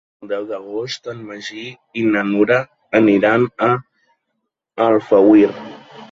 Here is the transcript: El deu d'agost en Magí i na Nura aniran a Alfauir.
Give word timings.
El 0.25 0.29
deu 0.29 0.45
d'agost 0.51 1.09
en 1.11 1.19
Magí 1.25 1.65
i 2.03 2.05
na 2.15 2.23
Nura 2.29 2.57
aniran 2.99 3.45
a 3.67 3.67
Alfauir. 4.87 5.51